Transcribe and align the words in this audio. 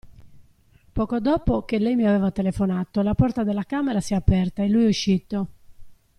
Poco 0.93 1.19
dopo 1.19 1.63
che 1.63 1.77
lei 1.77 1.93
mi 1.95 2.07
aveva 2.07 2.31
telefonato, 2.31 3.03
la 3.03 3.13
porta 3.13 3.43
della 3.43 3.65
camera 3.65 4.01
si 4.01 4.13
è 4.13 4.15
aperta 4.15 4.63
e 4.63 4.67
lui 4.67 4.85
è 4.85 4.87
uscito. 4.87 5.47